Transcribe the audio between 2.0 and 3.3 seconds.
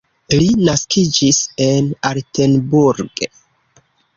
Altenburg.